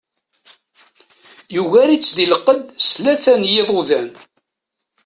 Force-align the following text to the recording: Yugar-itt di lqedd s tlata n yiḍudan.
Yugar-itt 1.55 2.09
di 2.17 2.25
lqedd 2.31 2.65
s 2.85 2.87
tlata 2.95 3.33
n 3.41 3.49
yiḍudan. 3.51 4.09